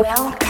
[0.00, 0.49] Welcome.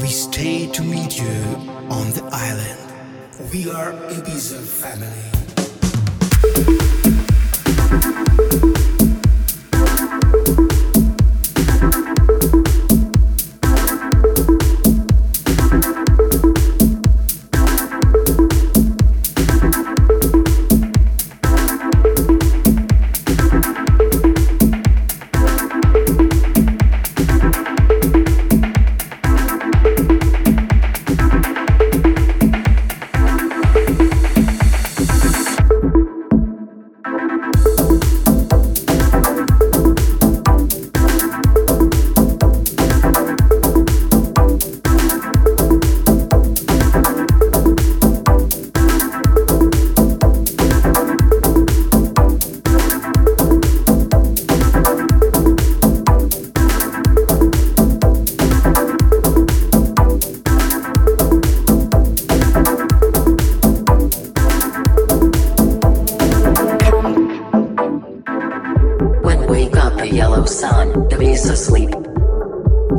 [0.00, 1.32] We stay to meet you
[1.88, 2.78] on the island.
[3.50, 5.36] We are Ibiza family.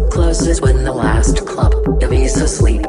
[0.09, 2.85] closes when the last club, you'll be so sleep.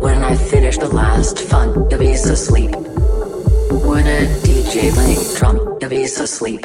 [0.00, 2.70] When I finish the last fun, you'll be so sleep.
[2.70, 6.64] When a DJ playing drum, you'll be so sleep.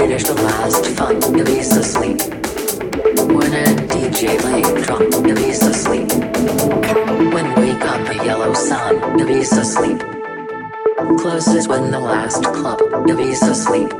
[0.00, 1.44] finish the last fun to
[1.92, 2.18] be.
[3.36, 6.08] When a DJ late drop to be sleep.
[7.34, 9.98] When wake up a yellow sun to be so sleep.
[11.20, 12.78] Closes when the last club
[13.08, 13.14] to
[13.54, 13.92] sleep.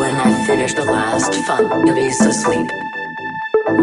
[0.00, 1.94] When I finish the last fun to
[2.32, 2.68] sleep.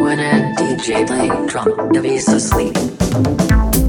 [0.02, 2.02] When a DJ late drop to
[2.40, 3.85] sleep.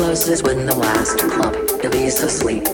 [0.00, 1.52] Closes when the last club,
[1.82, 2.66] the bees asleep.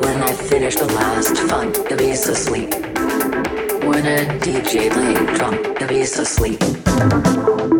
[0.00, 2.72] When I finish the last fun, the bees asleep.
[3.84, 7.75] When a DJ played drum, the bees asleep.